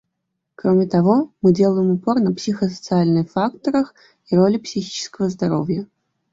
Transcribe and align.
Кроме 0.55 0.87
того, 0.87 1.31
мы 1.43 1.53
делаем 1.53 1.91
упор 1.91 2.19
на 2.19 2.33
психосоциальных 2.33 3.29
факторах 3.31 3.93
и 4.29 4.35
роли 4.35 4.57
психического 4.57 5.29
здоровья. 5.29 5.87